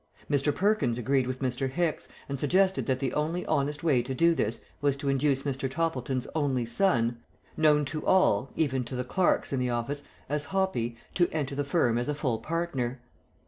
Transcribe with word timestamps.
Mr. 0.27 0.51
Perkins 0.51 0.97
agreed 0.97 1.27
with 1.27 1.41
Mr. 1.41 1.69
Hicks, 1.69 2.07
and 2.27 2.39
suggested 2.39 2.87
that 2.87 2.99
the 2.99 3.13
only 3.13 3.45
honest 3.45 3.83
way 3.83 4.01
to 4.01 4.15
do 4.15 4.33
this 4.33 4.59
was 4.81 4.97
to 4.97 5.09
induce 5.09 5.43
Mr. 5.43 5.69
Toppleton's 5.69 6.25
only 6.33 6.65
son, 6.65 7.19
known 7.55 7.85
to 7.85 8.03
all 8.03 8.51
even 8.55 8.83
to 8.85 8.95
the 8.95 9.03
clerks 9.03 9.53
in 9.53 9.59
the 9.59 9.69
office 9.69 10.01
as 10.27 10.45
Hoppy, 10.45 10.97
to 11.13 11.29
enter 11.31 11.53
the 11.53 11.63
firm 11.63 11.99
as 11.99 12.09
a 12.09 12.15
full 12.15 12.39
partner. 12.39 12.99